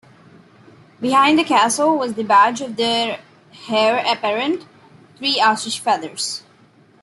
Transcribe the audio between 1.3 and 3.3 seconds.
the castle was the badge of the